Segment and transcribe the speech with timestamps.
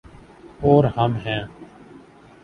[0.61, 1.43] اور ہم ہیں۔